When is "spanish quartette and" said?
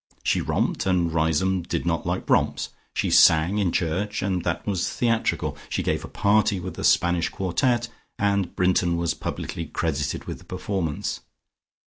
6.83-8.55